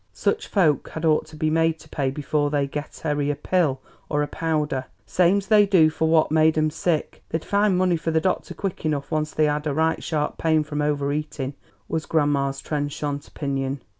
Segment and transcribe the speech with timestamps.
[0.13, 3.81] "Such folks had ought to be made to pay before they get 'ary a pill
[4.09, 7.21] or a powder, same 's they do for what made 'em sick.
[7.29, 10.63] They'd find money for the doctor quick enough once they had a right sharp pain
[10.63, 11.53] from over eating,"
[11.87, 13.81] was grandma's trenchant opinion.